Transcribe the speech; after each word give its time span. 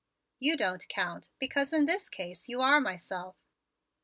You 0.39 0.57
don't 0.57 0.87
count, 0.87 1.29
because 1.37 1.71
in 1.71 1.85
this 1.85 2.09
case 2.09 2.49
you 2.49 2.59
are 2.59 2.81
myself." 2.81 3.35